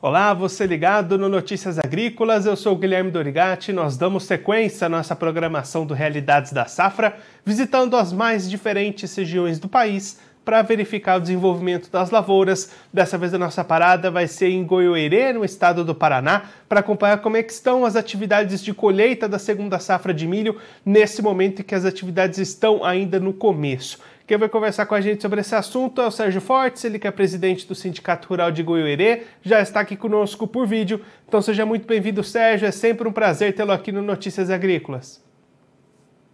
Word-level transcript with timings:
Olá, 0.00 0.32
você 0.32 0.64
ligado 0.64 1.18
no 1.18 1.28
Notícias 1.28 1.76
Agrícolas, 1.76 2.46
eu 2.46 2.54
sou 2.54 2.74
o 2.74 2.78
Guilherme 2.78 3.10
Dorigati. 3.10 3.72
Nós 3.72 3.96
damos 3.96 4.22
sequência 4.22 4.86
à 4.86 4.88
nossa 4.88 5.16
programação 5.16 5.84
do 5.84 5.92
Realidades 5.92 6.52
da 6.52 6.66
Safra, 6.66 7.16
visitando 7.44 7.96
as 7.96 8.12
mais 8.12 8.48
diferentes 8.48 9.12
regiões 9.16 9.58
do 9.58 9.68
país 9.68 10.20
para 10.44 10.62
verificar 10.62 11.18
o 11.18 11.20
desenvolvimento 11.20 11.90
das 11.90 12.12
lavouras. 12.12 12.70
Dessa 12.92 13.18
vez 13.18 13.34
a 13.34 13.38
nossa 13.38 13.64
parada 13.64 14.08
vai 14.08 14.28
ser 14.28 14.50
em 14.50 14.64
Goiôerê, 14.64 15.32
no 15.32 15.44
estado 15.44 15.84
do 15.84 15.96
Paraná, 15.96 16.42
para 16.68 16.78
acompanhar 16.78 17.18
como 17.18 17.36
é 17.36 17.40
estão 17.40 17.84
as 17.84 17.96
atividades 17.96 18.62
de 18.62 18.72
colheita 18.72 19.28
da 19.28 19.36
segunda 19.40 19.80
safra 19.80 20.14
de 20.14 20.28
milho 20.28 20.60
nesse 20.86 21.20
momento 21.20 21.60
em 21.60 21.64
que 21.64 21.74
as 21.74 21.84
atividades 21.84 22.38
estão 22.38 22.84
ainda 22.84 23.18
no 23.18 23.32
começo. 23.32 23.98
Quem 24.28 24.36
vai 24.36 24.46
conversar 24.50 24.84
com 24.84 24.94
a 24.94 25.00
gente 25.00 25.22
sobre 25.22 25.40
esse 25.40 25.54
assunto 25.54 26.02
é 26.02 26.06
o 26.06 26.10
Sérgio 26.10 26.42
Fortes, 26.42 26.84
ele 26.84 26.98
que 26.98 27.06
é 27.06 27.10
presidente 27.10 27.66
do 27.66 27.74
Sindicato 27.74 28.28
Rural 28.28 28.52
de 28.52 28.62
Goiôerê, 28.62 29.22
já 29.40 29.62
está 29.62 29.80
aqui 29.80 29.96
conosco 29.96 30.46
por 30.46 30.66
vídeo. 30.66 31.00
Então 31.26 31.40
seja 31.40 31.64
muito 31.64 31.86
bem-vindo, 31.86 32.22
Sérgio. 32.22 32.68
É 32.68 32.70
sempre 32.70 33.08
um 33.08 33.12
prazer 33.12 33.54
tê-lo 33.54 33.72
aqui 33.72 33.90
no 33.90 34.02
Notícias 34.02 34.50
Agrícolas. 34.50 35.24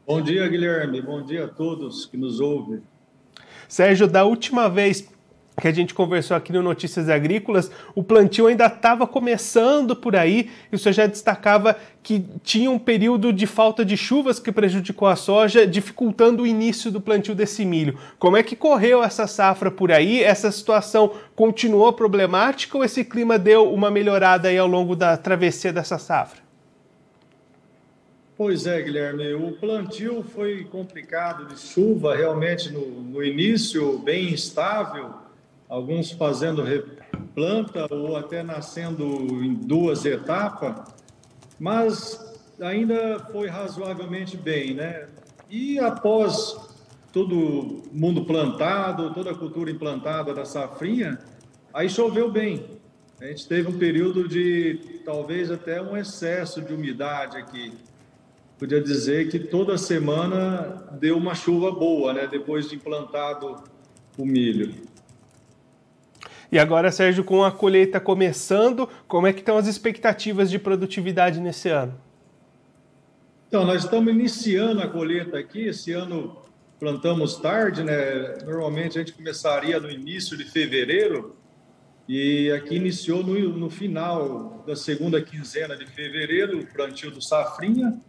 Bom 0.05 0.21
dia, 0.21 0.49
Guilherme. 0.49 1.01
Bom 1.01 1.23
dia 1.23 1.45
a 1.45 1.49
todos 1.49 2.05
que 2.05 2.17
nos 2.17 2.41
ouvem. 2.41 2.83
Sérgio, 3.69 4.09
da 4.09 4.25
última 4.25 4.69
vez 4.69 5.09
que 5.61 5.69
a 5.69 5.73
gente 5.73 5.95
conversou 5.95 6.37
aqui 6.37 6.53
no 6.53 6.63
Notícias 6.63 7.09
Agrícolas, 7.09 7.71
o 7.95 8.03
plantio 8.03 8.47
ainda 8.47 8.67
estava 8.67 9.07
começando 9.07 9.95
por 9.95 10.17
aí, 10.17 10.51
e 10.71 10.75
o 10.75 10.79
senhor 10.79 10.93
já 10.93 11.07
destacava 11.07 11.77
que 12.03 12.25
tinha 12.43 12.71
um 12.71 12.79
período 12.79 13.33
de 13.33 13.47
falta 13.47 13.85
de 13.85 13.97
chuvas 13.97 14.41
que 14.41 14.51
prejudicou 14.51 15.07
a 15.07 15.15
soja, 15.15 15.67
dificultando 15.67 16.43
o 16.43 16.47
início 16.47 16.91
do 16.91 17.01
plantio 17.01 17.35
desse 17.35 17.65
milho. 17.65 17.99
Como 18.19 18.37
é 18.37 18.43
que 18.43 18.57
correu 18.57 19.03
essa 19.03 19.27
safra 19.27 19.71
por 19.71 19.93
aí? 19.93 20.23
Essa 20.23 20.51
situação 20.51 21.13
continuou 21.37 21.93
problemática 21.93 22.77
ou 22.77 22.85
esse 22.85 23.05
clima 23.05 23.39
deu 23.39 23.73
uma 23.73 23.91
melhorada 23.91 24.49
aí 24.49 24.59
ao 24.59 24.67
longo 24.67 24.97
da 24.97 25.17
travessia 25.17 25.73
dessa 25.73 25.99
safra? 25.99 26.43
Pois 28.37 28.67
é, 28.67 28.83
Guilherme, 28.83 29.33
o 29.35 29.53
plantio 29.53 30.25
foi 30.25 30.65
complicado 30.65 31.47
de 31.47 31.57
chuva, 31.57 32.17
realmente 32.17 32.73
no, 32.73 32.85
no 32.85 33.23
início 33.23 33.97
bem 33.99 34.33
instável, 34.33 35.24
alguns 35.75 36.13
fazendo 36.13 36.63
replanta 36.63 37.93
ou 37.93 38.17
até 38.17 38.45
nascendo 38.45 39.05
em 39.43 39.53
duas 39.55 40.05
etapas, 40.05 40.95
mas 41.59 42.37
ainda 42.61 43.19
foi 43.33 43.49
razoavelmente 43.49 44.37
bem, 44.37 44.75
né? 44.75 45.09
E 45.51 45.81
após 45.81 46.57
todo 47.13 47.83
mundo 47.93 48.25
plantado, 48.25 49.13
toda 49.13 49.33
a 49.33 49.35
cultura 49.35 49.69
implantada 49.69 50.33
da 50.33 50.45
safrinha, 50.45 51.19
aí 51.73 51.89
choveu 51.89 52.31
bem. 52.31 52.65
A 53.21 53.27
gente 53.27 53.49
teve 53.49 53.69
um 53.69 53.77
período 53.77 54.29
de 54.29 55.01
talvez 55.05 55.51
até 55.51 55.83
um 55.83 55.97
excesso 55.97 56.63
de 56.63 56.73
umidade 56.73 57.37
aqui. 57.37 57.73
Podia 58.61 58.81
dizer 58.81 59.29
que 59.29 59.41
toda 59.41 59.77
semana 59.77 60.89
deu 61.01 61.17
uma 61.17 61.35
chuva 61.35 61.73
boa, 61.73 62.13
né? 62.13 62.29
Depois 62.29 62.69
de 62.69 62.77
implantado 62.77 63.57
o 64.17 64.25
milho. 64.25 64.94
E 66.55 66.59
agora, 66.61 66.93
Sérgio, 66.93 67.25
com 67.25 67.43
a 67.43 67.51
colheita 67.51 67.99
começando, 67.99 68.89
como 69.09 69.27
é 69.27 69.33
que 69.33 69.41
estão 69.41 69.57
as 69.57 69.67
expectativas 69.67 70.49
de 70.49 70.57
produtividade 70.57 71.41
nesse 71.41 71.69
ano? 71.69 72.01
Então, 73.49 73.67
nós 73.67 73.83
estamos 73.83 74.15
iniciando 74.15 74.81
a 74.81 74.87
colheita 74.87 75.37
aqui. 75.37 75.67
Esse 75.67 75.91
ano 75.91 76.37
plantamos 76.79 77.39
tarde, 77.39 77.83
né? 77.83 78.37
Normalmente 78.45 78.97
a 78.97 79.03
gente 79.03 79.15
começaria 79.15 79.81
no 79.81 79.91
início 79.91 80.37
de 80.37 80.45
fevereiro 80.45 81.35
e 82.09 82.53
aqui 82.53 82.77
iniciou 82.77 83.25
no, 83.25 83.37
no 83.49 83.69
final 83.69 84.63
da 84.65 84.77
segunda 84.77 85.21
quinzena 85.21 85.77
de 85.77 85.87
fevereiro 85.87 86.61
o 86.61 86.67
plantio 86.69 87.11
do 87.11 87.21
safrinha 87.21 88.01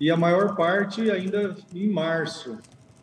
e 0.00 0.10
a 0.10 0.16
maior 0.16 0.56
parte 0.56 1.10
ainda 1.10 1.54
em 1.74 1.90
março 1.90 2.56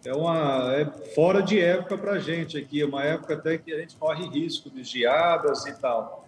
é 0.08 0.14
uma 0.14 0.74
é 0.74 0.86
fora 1.14 1.42
de 1.42 1.60
época 1.60 1.98
para 1.98 2.14
a 2.14 2.20
gente 2.20 2.58
aqui, 2.58 2.82
é 2.82 2.86
uma 2.86 3.04
época 3.04 3.34
até 3.34 3.58
que 3.58 3.74
a 3.74 3.80
gente 3.80 3.98
corre 3.98 4.26
risco 4.30 4.70
de 4.70 4.82
geadas 4.82 5.66
e 5.66 5.74
tal, 5.74 6.26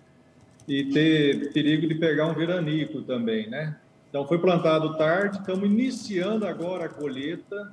e 0.67 0.84
ter 0.91 1.53
perigo 1.53 1.88
de 1.88 1.95
pegar 1.95 2.28
um 2.28 2.34
veranico 2.34 3.01
também, 3.01 3.50
né? 3.50 3.78
Então 4.09 4.28
foi 4.28 4.38
plantado 4.38 4.97
tarde, 4.97 5.38
estamos 5.38 5.63
iniciando 5.63 6.45
agora 6.45 6.85
a 6.85 6.89
colheita, 6.89 7.72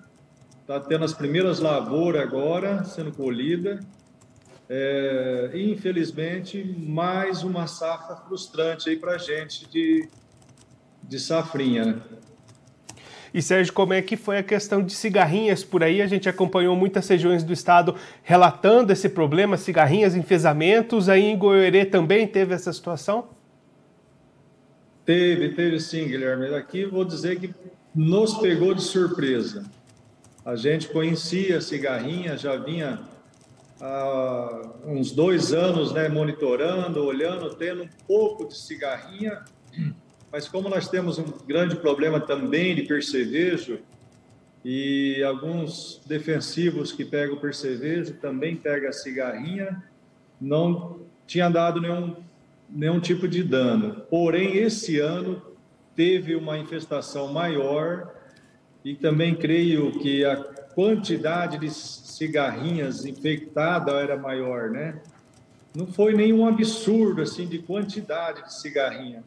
está 0.61 0.79
tendo 0.79 1.05
as 1.05 1.13
primeiras 1.13 1.59
lavouras 1.59 2.23
agora 2.23 2.85
sendo 2.85 3.11
colhida, 3.11 3.81
é, 4.69 5.51
infelizmente 5.55 6.63
mais 6.79 7.43
uma 7.43 7.67
safra 7.67 8.15
frustrante 8.17 8.89
aí 8.89 8.97
para 8.97 9.13
a 9.13 9.19
gente 9.19 9.69
de, 9.69 10.09
de 11.03 11.19
safrinha, 11.19 11.85
né? 11.85 12.03
E 13.37 13.43
Sérgio, 13.43 13.71
como 13.75 13.93
é 13.93 14.01
que 14.01 14.17
foi 14.17 14.39
a 14.39 14.43
questão 14.43 14.83
de 14.83 14.95
cigarrinhas 14.95 15.63
por 15.63 15.85
aí? 15.85 16.01
A 16.01 16.07
gente 16.07 16.27
acompanhou 16.27 16.75
muitas 16.75 17.07
regiões 17.07 17.45
do 17.45 17.53
estado 17.53 17.95
relatando 18.23 18.95
esse 18.95 19.11
problema, 19.11 19.59
cigarrinhas, 19.59 20.15
enfesamentos. 20.15 21.07
Aí 21.11 21.23
em 21.23 21.37
Goiôerê 21.37 21.85
também 21.85 22.27
teve 22.27 22.55
essa 22.55 22.73
situação? 22.73 23.29
Teve, 25.05 25.51
teve 25.51 25.79
sim, 25.79 26.09
Guilherme. 26.09 26.47
Aqui 26.55 26.87
vou 26.87 27.05
dizer 27.05 27.39
que 27.39 27.55
nos 27.95 28.39
pegou 28.39 28.73
de 28.73 28.81
surpresa. 28.81 29.67
A 30.43 30.57
gente 30.57 30.89
conhecia 30.89 31.59
a 31.59 31.61
cigarrinha, 31.61 32.39
já 32.39 32.57
vinha 32.57 33.01
há 33.79 34.63
uns 34.87 35.13
dois 35.13 35.53
anos 35.53 35.93
né, 35.93 36.09
monitorando, 36.09 37.05
olhando, 37.05 37.55
tendo 37.55 37.83
um 37.83 37.89
pouco 38.09 38.49
de 38.49 38.57
cigarrinha 38.57 39.45
mas 40.31 40.49
como 40.49 40.69
nós 40.69 40.89
temos 40.89 41.19
um 41.19 41.25
grande 41.47 41.77
problema 41.77 42.21
também 42.21 42.75
de 42.75 42.83
percevejo, 42.83 43.79
e 44.65 45.23
alguns 45.23 46.03
defensivos 46.07 46.91
que 46.91 47.05
pegam 47.05 47.37
percevejo 47.37 48.15
também 48.15 48.57
pegam 48.57 48.89
a 48.89 48.93
cigarrinha, 48.93 49.81
não 50.41 51.01
tinha 51.25 51.49
dado 51.49 51.81
nenhum, 51.81 52.17
nenhum 52.69 52.99
tipo 52.99 53.29
de 53.29 53.45
dano. 53.45 54.03
Porém, 54.11 54.57
esse 54.57 54.99
ano 54.99 55.41
teve 55.95 56.35
uma 56.35 56.59
infestação 56.59 57.33
maior 57.33 58.13
e 58.85 58.95
também 58.97 59.37
creio 59.37 59.93
que 60.01 60.25
a 60.25 60.37
quantidade 60.37 61.59
de 61.59 61.71
cigarrinhas 61.71 63.05
infectadas 63.05 63.95
era 63.95 64.17
maior, 64.17 64.71
né? 64.71 65.01
Não 65.75 65.87
foi 65.87 66.13
nenhum 66.13 66.47
absurdo 66.47 67.23
assim 67.23 67.47
de 67.47 67.59
quantidade 67.59 68.43
de 68.43 68.55
cigarrinha, 68.55 69.23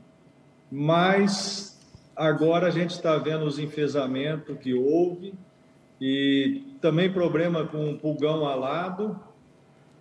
mas 0.72 1.80
agora 2.16 2.68
a 2.68 2.72
gente 2.72 2.92
está 2.92 3.18
vendo 3.18 3.46
os 3.46 3.60
enfesamentos 3.60 4.58
que 4.60 4.74
houve 4.74 5.34
e 6.00 6.64
também 6.82 7.12
problema 7.12 7.66
com 7.66 7.92
o 7.92 7.98
pulgão 7.98 8.46
alado 8.46 9.20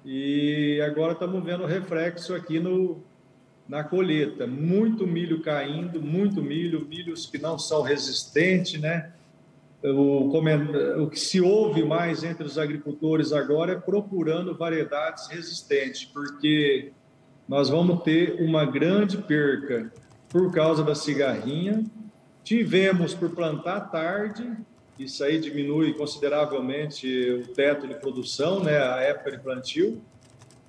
e 0.05 0.81
agora 0.81 1.13
estamos 1.13 1.43
vendo 1.45 1.67
reflexo 1.67 2.35
aqui 2.35 2.61
no, 2.61 3.03
na 3.69 3.85
colheita. 3.85 4.47
Muito 4.47 5.07
milho 5.07 5.43
caindo, 5.43 6.01
muito 6.01 6.43
milho, 6.43 6.87
milhos 6.87 7.27
que 7.27 7.39
não 7.39 7.59
são 7.59 7.83
resistentes, 7.83 8.81
né? 8.81 9.13
O, 9.83 10.37
o 11.03 11.11
que 11.11 11.21
se 11.21 11.41
ouve 11.41 11.85
mais 11.85 12.25
entre 12.25 12.45
os 12.45 12.59
agricultores 12.59 13.33
agora 13.33 13.73
é 13.73 13.77
procurando 13.77 14.57
variedades 14.57 15.29
resistentes, 15.29 16.05
porque 16.05 16.91
nós 17.49 17.69
vamos 17.69 18.03
ter 18.03 18.41
uma 18.41 18.65
grande 18.65 19.19
perca 19.19 19.93
por 20.29 20.53
causa 20.53 20.83
da 20.83 20.95
cigarrinha. 20.95 21.85
Tivemos 22.45 23.15
por 23.15 23.31
plantar 23.31 23.91
tarde, 23.91 24.51
isso 24.99 25.23
aí 25.23 25.39
diminui 25.39 25.95
consideravelmente 25.95 27.31
o 27.31 27.49
teto 27.55 27.87
de 27.87 27.95
produção, 27.95 28.63
né, 28.63 28.79
a 28.79 29.01
época 29.01 29.33
de 29.33 29.39
plantio, 29.39 30.03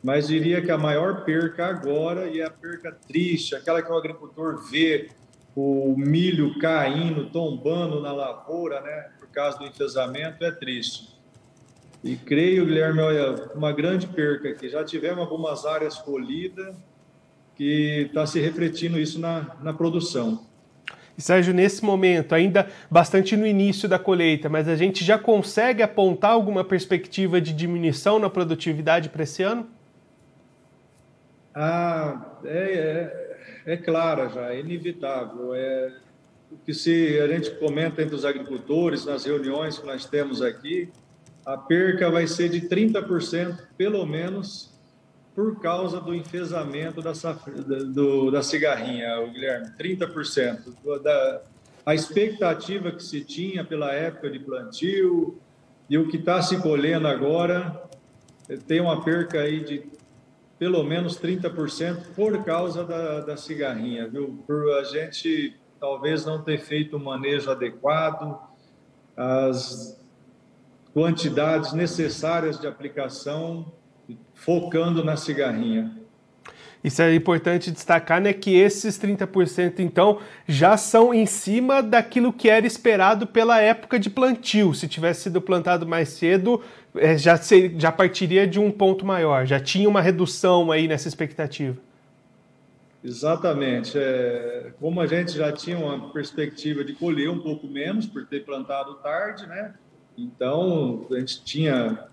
mas 0.04 0.28
diria 0.28 0.62
que 0.62 0.72
a 0.72 0.78
maior 0.78 1.24
perca 1.24 1.66
agora, 1.66 2.28
e 2.28 2.40
é 2.40 2.46
a 2.46 2.50
perca 2.50 2.92
triste, 3.08 3.56
aquela 3.56 3.82
que 3.82 3.92
o 3.92 3.98
agricultor 3.98 4.70
vê 4.70 5.10
o 5.56 5.96
milho 5.98 6.58
caindo, 6.60 7.30
tombando 7.30 8.00
na 8.02 8.14
lavoura, 8.14 8.82
né, 8.82 9.10
por 9.20 9.28
causa 9.30 9.58
do 9.58 9.66
enfesamento, 9.66 10.44
é 10.44 10.52
triste. 10.52 11.18
E 12.04 12.16
creio, 12.16 12.66
Guilherme, 12.66 13.02
olha, 13.02 13.52
uma 13.54 13.74
grande 13.74 14.08
perca 14.08 14.50
aqui. 14.50 14.70
Já 14.70 14.86
tivemos 14.86 15.20
algumas 15.20 15.66
áreas 15.66 15.98
colhidas, 15.98 16.78
que 17.60 18.06
está 18.08 18.26
se 18.26 18.40
refletindo 18.40 18.98
isso 18.98 19.20
na, 19.20 19.58
na 19.62 19.74
produção. 19.74 20.48
E 21.18 21.22
Sérgio, 21.22 21.54
nesse 21.54 21.84
momento, 21.84 22.34
ainda 22.34 22.70
bastante 22.90 23.36
no 23.36 23.46
início 23.46 23.90
da 23.90 24.00
colheita, 24.00 24.48
mas 24.48 24.66
a 24.70 24.78
gente 24.78 25.04
já 25.04 25.20
consegue 25.20 25.84
apontar 25.84 26.32
alguma 26.32 26.64
perspectiva 26.64 27.42
de 27.42 27.52
diminuição 27.52 28.18
na 28.18 28.30
produtividade 28.30 29.10
para 29.10 29.24
esse 29.24 29.44
ano? 29.44 29.68
Ah, 31.54 32.38
é, 32.46 33.38
é, 33.66 33.74
é 33.74 33.76
clara 33.76 34.30
já, 34.30 34.54
é 34.54 34.62
inevitável. 34.62 35.54
É, 35.54 35.92
o 36.50 36.56
que 36.66 36.74
se 36.74 37.20
a 37.20 37.28
gente 37.28 37.52
comenta 37.56 38.02
entre 38.02 38.16
os 38.16 38.24
agricultores 38.24 39.06
nas 39.06 39.26
reuniões 39.26 39.78
que 39.78 39.86
nós 39.86 40.06
temos 40.06 40.42
aqui, 40.42 40.90
a 41.46 41.58
perca 41.58 42.10
vai 42.10 42.26
ser 42.26 42.48
de 42.48 42.62
30% 42.62 43.58
pelo 43.78 44.06
menos 44.06 44.79
por 45.36 45.60
causa 45.60 46.00
do 46.02 46.14
enfesamento 46.14 47.02
da, 47.02 47.14
do, 47.86 48.32
da 48.32 48.44
cigarrinha, 48.44 49.26
Guilherme, 49.28 49.68
30%. 49.80 50.74
Da, 51.02 51.42
a 51.86 51.96
expectativa 51.96 52.92
que 52.92 53.04
se 53.04 53.24
tinha 53.24 53.64
pela 53.64 53.94
época 53.94 54.30
de 54.30 54.40
plantio 54.40 55.40
e 55.90 55.98
o 55.98 56.08
que 56.08 56.18
está 56.18 56.42
se 56.42 56.62
colhendo 56.62 57.08
agora 57.08 57.90
tem 58.68 58.82
uma 58.82 59.04
perca 59.04 59.40
aí 59.40 59.64
de 59.64 59.84
pelo 60.58 60.84
menos 60.84 61.18
30% 61.18 62.14
por 62.16 62.44
causa 62.44 62.84
da, 62.84 63.22
da 63.22 63.38
cigarrinha, 63.38 64.08
viu? 64.08 64.44
Por 64.46 64.78
a 64.78 64.84
gente 64.84 65.56
talvez 65.80 66.26
não 66.26 66.44
ter 66.44 66.60
feito 66.60 66.98
o 66.98 67.00
manejo 67.00 67.50
adequado, 67.50 68.38
as 69.16 69.98
quantidades 70.94 71.72
necessárias 71.72 72.60
de 72.60 72.68
aplicação, 72.68 73.72
focando 74.34 75.04
na 75.04 75.18
cigarrinha. 75.18 76.00
Isso 76.82 77.02
é 77.02 77.14
importante 77.14 77.72
destacar, 77.72 78.22
né, 78.22 78.32
que 78.32 78.56
esses 78.56 78.98
30% 78.98 79.80
então 79.80 80.20
já 80.48 80.78
são 80.78 81.14
em 81.14 81.26
cima 81.26 81.84
daquilo 81.84 82.32
que 82.32 82.50
era 82.50 82.66
esperado 82.66 83.28
pela 83.28 83.60
época 83.60 84.00
de 84.00 84.10
plantio. 84.10 84.74
Se 84.74 84.88
tivesse 84.88 85.24
sido 85.24 85.42
plantado 85.42 85.86
mais 85.86 86.10
cedo, 86.10 86.62
é, 86.96 87.18
já, 87.18 87.36
ser, 87.36 87.76
já 87.78 87.92
partiria 87.92 88.48
de 88.48 88.60
um 88.60 88.72
ponto 88.72 89.06
maior, 89.06 89.46
já 89.46 89.60
tinha 89.60 89.90
uma 89.90 90.02
redução 90.02 90.72
aí 90.72 90.88
nessa 90.88 91.08
expectativa. 91.08 91.78
Exatamente. 93.04 93.98
É, 93.98 94.72
como 94.80 95.02
a 95.02 95.08
gente 95.08 95.34
já 95.34 95.52
tinha 95.52 95.78
uma 95.78 96.12
perspectiva 96.12 96.84
de 96.84 96.94
colher 96.94 97.30
um 97.30 97.40
pouco 97.40 97.68
menos 97.68 98.06
por 98.06 98.26
ter 98.26 98.46
plantado 98.46 98.96
tarde, 98.96 99.48
né? 99.48 99.74
Então 100.18 101.06
a 101.12 101.20
gente 101.20 101.44
tinha 101.44 102.09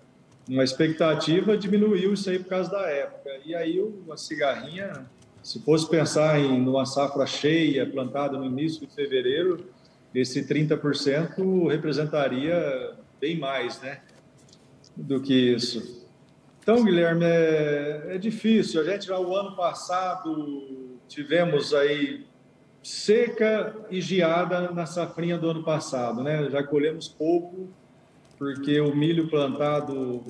uma 0.47 0.63
expectativa, 0.63 1.57
diminuiu 1.57 2.13
isso 2.13 2.29
aí 2.29 2.39
por 2.39 2.49
causa 2.49 2.71
da 2.71 2.81
época. 2.89 3.29
E 3.45 3.53
aí 3.53 3.79
uma 3.79 4.15
cigarrinha, 4.17 5.05
se 5.43 5.59
fosse 5.61 5.89
pensar 5.89 6.39
em 6.39 6.67
uma 6.67 6.85
safra 6.85 7.25
cheia, 7.25 7.85
plantada 7.85 8.37
no 8.37 8.45
início 8.45 8.85
de 8.85 8.93
fevereiro, 8.93 9.65
esse 10.13 10.43
30% 10.43 11.69
representaria 11.69 12.93
bem 13.19 13.37
mais, 13.37 13.81
né? 13.81 14.01
Do 14.95 15.21
que 15.21 15.33
isso. 15.33 16.07
Então, 16.61 16.83
Guilherme, 16.83 17.25
é, 17.25 18.15
é 18.15 18.17
difícil. 18.17 18.81
A 18.81 18.83
gente 18.83 19.05
já 19.05 19.19
o 19.19 19.35
ano 19.35 19.55
passado 19.55 20.97
tivemos 21.07 21.73
aí 21.73 22.25
seca 22.81 23.75
e 23.89 24.01
geada 24.01 24.71
na 24.71 24.85
safrinha 24.85 25.37
do 25.37 25.49
ano 25.49 25.63
passado, 25.63 26.23
né? 26.23 26.49
Já 26.49 26.63
colhemos 26.63 27.07
pouco 27.07 27.69
porque 28.37 28.79
o 28.79 28.95
milho 28.95 29.27
plantado, 29.27 30.23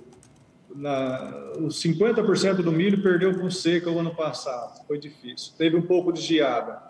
na, 0.73 1.51
os 1.59 1.81
50% 1.81 2.55
do 2.57 2.71
milho 2.71 3.01
perdeu 3.01 3.37
com 3.37 3.49
seca 3.49 3.89
o 3.89 3.99
ano 3.99 4.15
passado, 4.15 4.85
foi 4.87 4.97
difícil. 4.97 5.53
Teve 5.57 5.75
um 5.75 5.81
pouco 5.81 6.11
de 6.11 6.21
geada. 6.21 6.81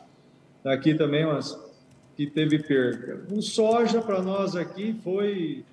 Aqui 0.63 0.93
também, 0.93 1.25
mas 1.25 1.57
que 2.15 2.27
teve 2.27 2.59
perca. 2.59 3.23
O 3.31 3.41
soja 3.41 4.01
para 4.01 4.21
nós 4.21 4.55
aqui 4.55 4.99
foi 5.03 5.63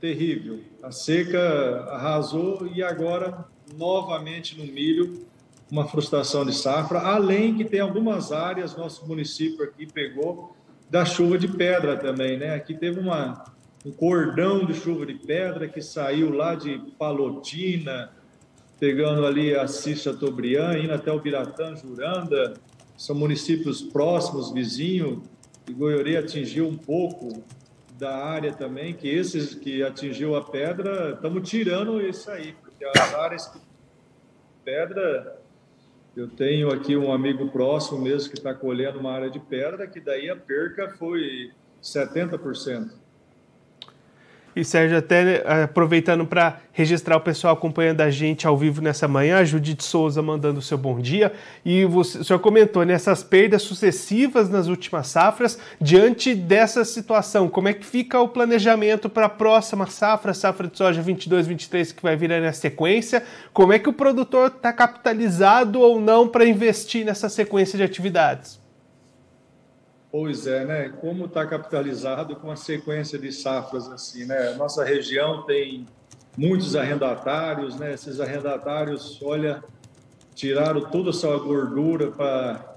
terrível. 0.00 0.60
A 0.82 0.92
seca 0.92 1.86
arrasou 1.90 2.70
e 2.74 2.82
agora 2.82 3.46
novamente 3.76 4.58
no 4.58 4.70
milho 4.72 5.26
uma 5.70 5.88
frustração 5.88 6.44
de 6.44 6.54
safra, 6.54 7.00
além 7.00 7.56
que 7.56 7.64
tem 7.64 7.80
algumas 7.80 8.30
áreas 8.30 8.76
nosso 8.76 9.06
município 9.06 9.64
aqui 9.64 9.84
pegou 9.84 10.54
da 10.88 11.04
chuva 11.04 11.36
de 11.36 11.48
pedra 11.48 11.96
também, 11.96 12.38
né? 12.38 12.54
Aqui 12.54 12.74
teve 12.74 13.00
uma 13.00 13.55
um 13.86 13.92
cordão 13.92 14.66
de 14.66 14.74
chuva 14.74 15.06
de 15.06 15.14
pedra 15.14 15.68
que 15.68 15.80
saiu 15.80 16.34
lá 16.34 16.56
de 16.56 16.76
Palotina, 16.98 18.10
pegando 18.80 19.24
ali 19.24 19.54
a 19.54 19.68
Cissa 19.68 20.12
Tobrian, 20.12 20.76
indo 20.76 20.92
até 20.92 21.12
o 21.12 21.20
Biratã, 21.20 21.76
Juranda, 21.76 22.54
são 22.98 23.14
municípios 23.14 23.80
próximos, 23.82 24.50
vizinhos, 24.50 25.20
e 25.68 25.72
Goiorê 25.72 26.16
atingiu 26.16 26.66
um 26.66 26.76
pouco 26.76 27.44
da 27.96 28.24
área 28.24 28.52
também, 28.52 28.92
que 28.92 29.08
esses 29.08 29.54
que 29.54 29.84
atingiu 29.84 30.34
a 30.34 30.42
pedra, 30.42 31.12
estamos 31.12 31.48
tirando 31.48 32.00
isso 32.00 32.28
aí, 32.28 32.56
porque 32.60 32.84
as 32.84 33.14
áreas 33.14 33.46
que 33.46 33.60
pedra, 34.64 35.40
eu 36.16 36.26
tenho 36.26 36.72
aqui 36.72 36.96
um 36.96 37.12
amigo 37.12 37.48
próximo 37.52 38.00
mesmo 38.00 38.30
que 38.30 38.36
está 38.36 38.52
colhendo 38.52 38.98
uma 38.98 39.12
área 39.12 39.30
de 39.30 39.38
pedra, 39.38 39.86
que 39.86 40.00
daí 40.00 40.28
a 40.28 40.34
perca 40.34 40.90
foi 40.98 41.52
70%. 41.80 43.05
E 44.56 44.64
Sérgio, 44.64 44.96
até 44.96 45.42
eh, 45.44 45.62
aproveitando 45.64 46.24
para 46.24 46.60
registrar 46.72 47.18
o 47.18 47.20
pessoal 47.20 47.52
acompanhando 47.52 48.00
a 48.00 48.08
gente 48.08 48.46
ao 48.46 48.56
vivo 48.56 48.80
nessa 48.80 49.06
manhã, 49.06 49.36
a 49.36 49.44
Judite 49.44 49.84
Souza 49.84 50.22
mandando 50.22 50.60
o 50.60 50.62
seu 50.62 50.78
bom 50.78 50.98
dia. 50.98 51.30
E 51.62 51.84
você, 51.84 52.16
o 52.16 52.24
senhor 52.24 52.38
comentou 52.38 52.82
nessas 52.82 53.22
perdas 53.22 53.60
sucessivas 53.60 54.48
nas 54.48 54.66
últimas 54.66 55.08
safras, 55.08 55.58
diante 55.78 56.34
dessa 56.34 56.86
situação, 56.86 57.50
como 57.50 57.68
é 57.68 57.74
que 57.74 57.84
fica 57.84 58.18
o 58.18 58.28
planejamento 58.28 59.10
para 59.10 59.26
a 59.26 59.28
próxima 59.28 59.86
safra, 59.88 60.32
safra 60.32 60.68
de 60.68 60.78
soja 60.78 61.02
22, 61.02 61.46
23, 61.46 61.92
que 61.92 62.02
vai 62.02 62.16
vir 62.16 62.30
na 62.30 62.52
sequência? 62.54 63.22
Como 63.52 63.74
é 63.74 63.78
que 63.78 63.90
o 63.90 63.92
produtor 63.92 64.46
está 64.56 64.72
capitalizado 64.72 65.80
ou 65.80 66.00
não 66.00 66.26
para 66.26 66.46
investir 66.46 67.04
nessa 67.04 67.28
sequência 67.28 67.76
de 67.76 67.84
atividades? 67.84 68.65
Pois 70.10 70.46
é, 70.46 70.64
né? 70.64 70.88
Como 71.00 71.26
está 71.26 71.46
capitalizado 71.46 72.36
com 72.36 72.50
a 72.50 72.56
sequência 72.56 73.18
de 73.18 73.32
safras 73.32 73.88
assim, 73.88 74.24
né? 74.24 74.54
Nossa 74.54 74.84
região 74.84 75.42
tem 75.44 75.86
muitos 76.36 76.76
arrendatários, 76.76 77.76
né? 77.76 77.92
Esses 77.92 78.20
arrendatários, 78.20 79.20
olha, 79.22 79.62
tiraram 80.34 80.82
toda 80.90 81.10
a 81.10 81.12
sua 81.12 81.38
gordura 81.38 82.10
para 82.10 82.76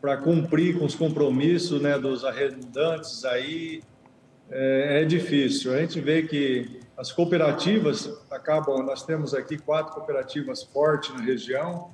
para 0.00 0.18
cumprir 0.18 0.78
com 0.78 0.84
os 0.84 0.94
compromissos, 0.94 1.80
né, 1.80 1.98
dos 1.98 2.24
arrendantes 2.24 3.24
aí 3.24 3.82
é, 4.48 5.02
é 5.02 5.04
difícil. 5.04 5.74
A 5.74 5.78
gente 5.78 6.00
vê 6.00 6.22
que 6.22 6.80
as 6.96 7.10
cooperativas 7.10 8.08
acabam, 8.30 8.84
nós 8.84 9.02
temos 9.02 9.34
aqui 9.34 9.58
quatro 9.58 9.94
cooperativas 9.94 10.62
fortes 10.62 11.12
na 11.12 11.22
região, 11.22 11.90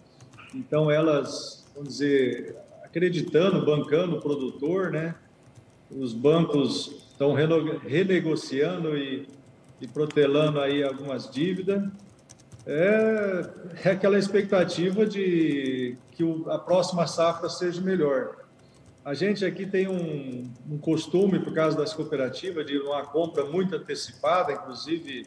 então 0.55 0.91
elas, 0.91 1.65
vamos 1.75 1.91
dizer, 1.91 2.55
acreditando, 2.93 3.65
bancando 3.65 4.17
o 4.17 4.21
produtor, 4.21 4.91
né? 4.91 5.15
Os 5.91 6.13
bancos 6.13 7.07
estão 7.11 7.33
renegociando 7.33 8.97
e, 8.97 9.27
e 9.81 9.89
protelando 9.89 10.61
aí 10.61 10.83
algumas 10.83 11.31
dívidas. 11.31 11.83
É, 12.67 13.47
é 13.85 13.91
aquela 13.91 14.19
expectativa 14.19 15.07
de 15.07 15.97
que 16.13 16.23
o, 16.23 16.51
a 16.51 16.59
próxima 16.59 17.07
safra 17.07 17.49
seja 17.49 17.81
melhor. 17.81 18.37
A 19.03 19.15
gente 19.15 19.45
aqui 19.45 19.67
tem 19.67 19.89
um, 19.89 20.51
um, 20.71 20.79
costume, 20.79 21.41
por 21.41 21.53
causa 21.55 21.77
das 21.77 21.95
cooperativas, 21.95 22.67
de 22.67 22.79
uma 22.79 23.03
compra 23.07 23.45
muito 23.47 23.75
antecipada, 23.75 24.53
inclusive 24.53 25.27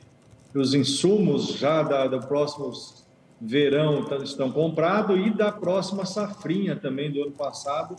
os 0.53 0.73
insumos 0.73 1.57
já 1.57 1.81
da, 1.81 2.07
da 2.07 2.19
próximos 2.19 3.04
verão 3.39 4.05
estão 4.23 4.51
comprados 4.51 5.17
e 5.19 5.29
da 5.29 5.51
próxima 5.51 6.05
safrinha 6.05 6.75
também 6.75 7.11
do 7.11 7.21
ano 7.23 7.31
passado, 7.31 7.95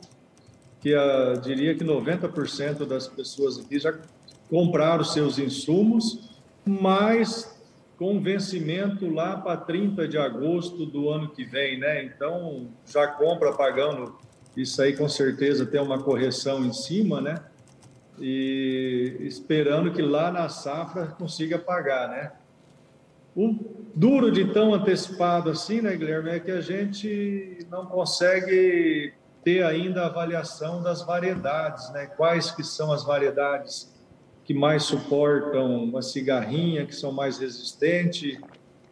que 0.81 0.95
uh, 0.95 1.41
diria 1.41 1.75
que 1.75 1.85
90% 1.85 2.87
das 2.87 3.07
pessoas 3.09 3.59
aqui 3.59 3.79
já 3.79 3.95
compraram 4.49 5.05
seus 5.05 5.39
insumos, 5.39 6.31
mas 6.65 7.55
com 7.99 8.21
vencimento 8.21 9.09
lá 9.11 9.37
para 9.37 9.57
30 9.57 10.07
de 10.07 10.19
agosto 10.19 10.85
do 10.85 11.09
ano 11.09 11.29
que 11.29 11.45
vem, 11.45 11.79
né? 11.79 12.05
Então 12.05 12.69
já 12.87 13.07
compra 13.07 13.53
pagando 13.53 14.15
isso 14.57 14.81
aí 14.81 14.97
com 14.97 15.09
certeza 15.09 15.67
tem 15.67 15.81
uma 15.81 16.03
correção 16.03 16.65
em 16.65 16.73
cima, 16.73 17.21
né? 17.21 17.43
E 18.19 19.17
esperando 19.21 19.93
que 19.93 20.01
lá 20.01 20.31
na 20.31 20.49
safra 20.49 21.09
consiga 21.09 21.59
pagar, 21.59 22.09
né? 22.09 22.33
O 23.37 23.55
duro 23.95 24.33
de 24.33 24.51
tão 24.51 24.73
antecipado 24.73 25.51
assim, 25.51 25.83
né, 25.83 25.95
Guilherme, 25.95 26.31
é 26.31 26.41
que 26.41 26.51
a 26.51 26.63
gente 26.63 27.59
não 27.71 27.85
consegue 27.85 29.13
ter 29.45 29.63
ainda 29.63 30.03
a 30.03 30.07
avaliação 30.07 30.83
das 30.83 31.03
variedades, 31.03 31.93
né? 31.93 32.07
Quais 32.07 32.51
que 32.51 32.65
são 32.65 32.91
as 32.91 33.05
variedades 33.05 33.95
que 34.43 34.55
mais 34.55 34.85
suportam 34.85 35.85
uma 35.85 36.01
cigarrinha, 36.01 36.87
que 36.87 36.95
são 36.95 37.13
mais 37.13 37.39
resistentes, 37.39 38.41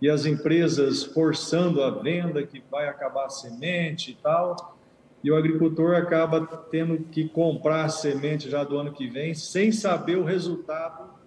e 0.02 0.10
as 0.10 0.26
empresas 0.26 1.02
forçando 1.02 1.82
a 1.82 1.90
venda, 1.90 2.42
que 2.42 2.62
vai 2.70 2.86
acabar 2.86 3.24
a 3.24 3.30
semente 3.30 4.10
e 4.10 4.14
tal, 4.16 4.76
e 5.22 5.30
o 5.30 5.36
agricultor 5.36 5.94
acaba 5.94 6.46
tendo 6.70 6.98
que 6.98 7.26
comprar 7.30 7.86
a 7.86 7.88
semente 7.88 8.50
já 8.50 8.62
do 8.62 8.76
ano 8.76 8.92
que 8.92 9.08
vem, 9.08 9.32
sem 9.32 9.72
saber 9.72 10.18
o 10.18 10.24
resultado 10.24 11.23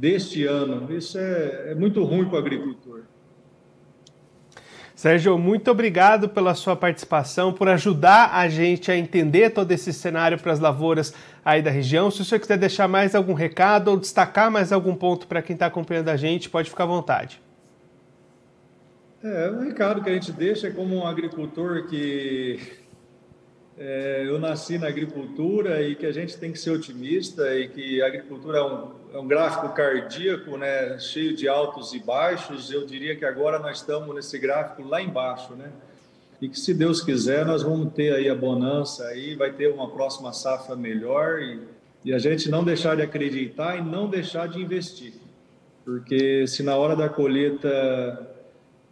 deste 0.00 0.46
ano. 0.46 0.90
Isso 0.92 1.18
é, 1.18 1.72
é 1.72 1.74
muito 1.74 2.02
ruim 2.02 2.24
para 2.24 2.36
o 2.36 2.38
agricultor. 2.38 3.02
Sérgio, 4.94 5.38
muito 5.38 5.70
obrigado 5.70 6.28
pela 6.28 6.54
sua 6.54 6.76
participação, 6.76 7.52
por 7.52 7.68
ajudar 7.68 8.34
a 8.34 8.48
gente 8.48 8.90
a 8.90 8.96
entender 8.96 9.50
todo 9.50 9.72
esse 9.72 9.92
cenário 9.92 10.38
para 10.38 10.52
as 10.52 10.60
lavouras 10.60 11.14
aí 11.44 11.62
da 11.62 11.70
região. 11.70 12.10
Se 12.10 12.20
o 12.20 12.24
senhor 12.24 12.40
quiser 12.40 12.58
deixar 12.58 12.86
mais 12.86 13.14
algum 13.14 13.32
recado 13.32 13.88
ou 13.88 13.96
destacar 13.96 14.50
mais 14.50 14.72
algum 14.72 14.94
ponto 14.94 15.26
para 15.26 15.40
quem 15.40 15.54
está 15.54 15.66
acompanhando 15.66 16.08
a 16.08 16.16
gente, 16.16 16.50
pode 16.50 16.68
ficar 16.68 16.84
à 16.84 16.86
vontade. 16.86 17.40
É, 19.22 19.50
o 19.50 19.60
recado 19.60 20.02
que 20.02 20.10
a 20.10 20.14
gente 20.14 20.32
deixa 20.32 20.68
é 20.68 20.70
como 20.70 20.96
um 20.96 21.06
agricultor 21.06 21.86
que 21.86 22.58
é, 23.82 24.24
eu 24.26 24.38
nasci 24.38 24.76
na 24.76 24.88
agricultura 24.88 25.82
e 25.82 25.94
que 25.94 26.04
a 26.04 26.12
gente 26.12 26.36
tem 26.36 26.52
que 26.52 26.58
ser 26.58 26.70
otimista 26.70 27.56
e 27.56 27.66
que 27.66 28.02
a 28.02 28.08
agricultura 28.08 28.58
é 28.58 28.62
um, 28.62 28.90
é 29.14 29.18
um 29.18 29.26
gráfico 29.26 29.70
cardíaco, 29.70 30.58
né, 30.58 30.98
cheio 30.98 31.34
de 31.34 31.48
altos 31.48 31.94
e 31.94 31.98
baixos. 31.98 32.70
Eu 32.70 32.84
diria 32.84 33.16
que 33.16 33.24
agora 33.24 33.58
nós 33.58 33.78
estamos 33.78 34.14
nesse 34.14 34.38
gráfico 34.38 34.86
lá 34.86 35.00
embaixo, 35.00 35.54
né? 35.54 35.72
E 36.42 36.48
que 36.50 36.60
se 36.60 36.74
Deus 36.74 37.00
quiser 37.02 37.46
nós 37.46 37.62
vamos 37.62 37.94
ter 37.94 38.14
aí 38.14 38.28
a 38.28 38.34
bonança 38.34 39.06
aí, 39.06 39.34
vai 39.34 39.50
ter 39.50 39.72
uma 39.72 39.88
próxima 39.88 40.30
safra 40.34 40.76
melhor 40.76 41.40
e, 41.40 41.60
e 42.04 42.12
a 42.12 42.18
gente 42.18 42.50
não 42.50 42.62
deixar 42.62 42.96
de 42.96 43.02
acreditar 43.02 43.78
e 43.78 43.82
não 43.82 44.10
deixar 44.10 44.46
de 44.46 44.60
investir, 44.60 45.14
porque 45.86 46.46
se 46.46 46.62
na 46.62 46.76
hora 46.76 46.94
da 46.94 47.08
colheita 47.08 48.30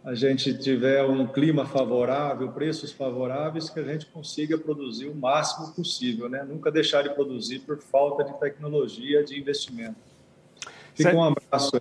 a 0.03 0.15
gente 0.15 0.57
tiver 0.57 1.03
um 1.03 1.27
clima 1.27 1.65
favorável, 1.65 2.49
preços 2.51 2.91
favoráveis, 2.91 3.69
que 3.69 3.79
a 3.79 3.83
gente 3.83 4.05
consiga 4.05 4.57
produzir 4.57 5.07
o 5.07 5.15
máximo 5.15 5.73
possível, 5.73 6.29
né? 6.29 6.43
Nunca 6.43 6.71
deixar 6.71 7.03
de 7.03 7.09
produzir 7.09 7.59
por 7.59 7.77
falta 7.79 8.23
de 8.23 8.33
tecnologia, 8.39 9.23
de 9.23 9.37
investimento. 9.37 9.97
Fica 10.93 11.15
um 11.15 11.23
abraço. 11.23 11.71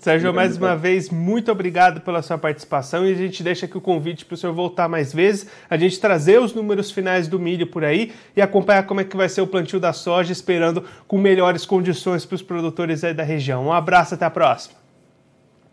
Sérgio, 0.00 0.32
mais 0.32 0.56
uma 0.56 0.74
vez, 0.74 1.10
muito 1.10 1.52
obrigado 1.52 2.00
pela 2.00 2.22
sua 2.22 2.38
participação 2.38 3.06
e 3.06 3.12
a 3.12 3.14
gente 3.14 3.42
deixa 3.42 3.66
aqui 3.66 3.76
o 3.76 3.82
convite 3.82 4.24
para 4.24 4.34
o 4.34 4.36
senhor 4.36 4.54
voltar 4.54 4.88
mais 4.88 5.12
vezes, 5.12 5.46
a 5.68 5.76
gente 5.76 6.00
trazer 6.00 6.40
os 6.40 6.54
números 6.54 6.90
finais 6.90 7.28
do 7.28 7.38
milho 7.38 7.66
por 7.66 7.84
aí 7.84 8.10
e 8.34 8.40
acompanhar 8.40 8.86
como 8.86 9.02
é 9.02 9.04
que 9.04 9.14
vai 9.14 9.28
ser 9.28 9.42
o 9.42 9.46
plantio 9.46 9.78
da 9.78 9.92
soja, 9.92 10.32
esperando 10.32 10.82
com 11.06 11.18
melhores 11.18 11.66
condições 11.66 12.24
para 12.24 12.34
os 12.34 12.42
produtores 12.42 13.04
aí 13.04 13.12
da 13.12 13.22
região. 13.22 13.66
Um 13.66 13.72
abraço, 13.72 14.14
até 14.14 14.24
a 14.24 14.30
próxima. 14.30 14.74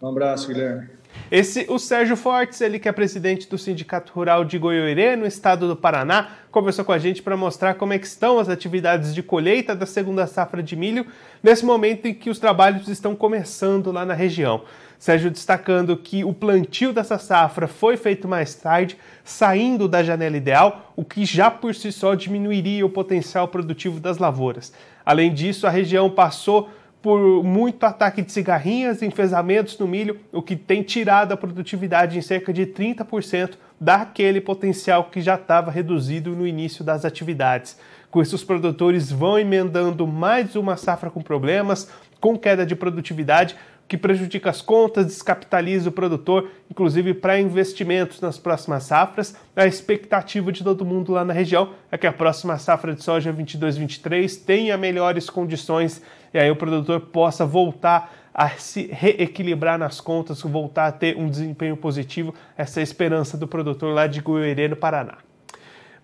Um 0.02 0.10
abraço, 0.10 0.50
Guilherme. 0.50 0.90
Esse, 1.30 1.66
o 1.68 1.78
Sérgio 1.78 2.16
Fortes, 2.16 2.62
ele 2.62 2.80
que 2.80 2.88
é 2.88 2.92
presidente 2.94 3.50
do 3.50 3.58
Sindicato 3.58 4.14
Rural 4.14 4.46
de 4.46 4.58
Goiôerê, 4.58 5.18
no 5.18 5.26
estado 5.26 5.68
do 5.68 5.76
Paraná, 5.76 6.30
conversou 6.50 6.86
com 6.86 6.94
a 6.94 6.98
gente 6.98 7.22
para 7.22 7.36
mostrar 7.36 7.74
como 7.74 7.92
é 7.92 7.98
estão 7.98 8.40
as 8.40 8.48
atividades 8.48 9.14
de 9.14 9.22
colheita 9.22 9.76
da 9.76 9.86
segunda 9.86 10.26
safra 10.26 10.64
de 10.64 10.78
milho, 10.78 11.06
nesse 11.44 11.66
momento 11.66 12.06
em 12.06 12.14
que 12.14 12.30
os 12.30 12.40
trabalhos 12.40 12.88
estão 12.88 13.14
começando 13.14 13.92
lá 13.92 14.06
na 14.06 14.14
região. 14.14 14.64
Sérgio 14.98 15.30
destacando 15.30 15.98
que 15.98 16.24
o 16.24 16.34
plantio 16.34 16.94
dessa 16.94 17.18
safra 17.18 17.68
foi 17.68 17.98
feito 17.98 18.26
mais 18.26 18.56
tarde, 18.56 18.98
saindo 19.22 19.86
da 19.86 20.02
janela 20.02 20.38
ideal, 20.38 20.94
o 20.96 21.04
que 21.04 21.26
já 21.26 21.52
por 21.52 21.76
si 21.76 21.92
só 21.92 22.16
diminuiria 22.16 22.86
o 22.86 22.90
potencial 22.90 23.50
produtivo 23.50 24.00
das 24.00 24.18
lavouras. 24.18 24.72
Além 25.06 25.34
disso, 25.34 25.68
a 25.68 25.70
região 25.70 26.10
passou 26.10 26.70
por 27.08 27.42
muito 27.42 27.86
ataque 27.86 28.22
de 28.22 28.30
cigarrinhas 28.34 29.02
e 29.02 29.06
enfesamentos 29.06 29.80
no 29.80 29.88
milho, 29.88 30.20
o 30.30 30.42
que 30.42 30.58
tem 30.58 30.84
tirado 30.84 31.32
a 31.32 31.38
produtividade 31.38 32.18
em 32.18 32.22
cerca 32.22 32.52
de 32.52 32.66
30% 32.66 33.54
daquele 33.80 34.42
potencial 34.42 35.06
que 35.06 35.22
já 35.22 35.36
estava 35.36 35.72
reduzido 35.72 36.36
no 36.36 36.46
início 36.46 36.84
das 36.84 37.06
atividades. 37.06 37.80
Com 38.12 38.22
isso, 38.22 38.36
os 38.36 38.44
produtores 38.44 39.10
vão 39.10 39.40
emendando 39.40 40.06
mais 40.06 40.54
uma 40.58 40.76
safra 40.76 41.10
com 41.10 41.22
problemas, 41.22 41.90
com 42.20 42.38
queda 42.38 42.66
de 42.66 42.76
produtividade, 42.76 43.56
que 43.88 43.98
prejudica 43.98 44.50
as 44.50 44.62
contas, 44.62 45.06
descapitaliza 45.06 45.90
o 45.90 45.92
produtor, 45.92 46.52
inclusive 46.70 47.14
para 47.14 47.40
investimentos 47.40 48.20
nas 48.20 48.38
próximas 48.38 48.84
safras. 48.84 49.36
A 49.56 49.66
expectativa 49.66 50.52
de 50.52 50.64
todo 50.64 50.86
mundo 50.86 51.14
lá 51.14 51.24
na 51.24 51.34
região 51.34 51.72
é 51.90 51.98
que 51.98 52.06
a 52.06 52.12
próxima 52.12 52.58
safra 52.58 52.94
de 52.94 53.04
soja 53.04 53.32
22-23 53.32 54.44
tenha 54.44 54.78
melhores 54.78 55.30
condições 55.30 56.02
e 56.34 56.38
aí 56.38 56.52
o 56.52 56.56
produtor 56.56 57.00
possa 57.00 57.46
voltar 57.46 58.14
a 58.34 58.50
se 58.50 58.88
reequilibrar 58.92 59.80
nas 59.80 60.00
contas, 60.02 60.42
voltar 60.42 60.88
a 60.88 60.92
ter 60.92 61.18
um 61.18 61.28
desempenho 61.28 61.76
positivo, 61.76 62.36
essa 62.56 62.80
é 62.80 62.82
a 62.82 62.84
esperança 62.84 63.36
do 63.36 63.48
produtor 63.48 63.96
lá 63.96 64.06
de 64.06 64.22
Goiânia, 64.22 64.68
no 64.68 64.76
Paraná. 64.76 65.18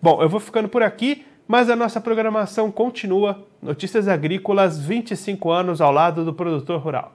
Bom, 0.02 0.20
eu 0.20 0.28
vou 0.28 0.40
ficando 0.40 0.68
por 0.68 0.82
aqui, 0.82 1.24
mas 1.46 1.70
a 1.70 1.76
nossa 1.76 2.00
programação 2.00 2.72
continua. 2.72 3.46
Notícias 3.62 4.08
Agrícolas, 4.08 4.80
25 4.80 5.50
anos 5.50 5.80
ao 5.80 5.92
lado 5.92 6.24
do 6.24 6.34
produtor 6.34 6.80
rural. 6.80 7.14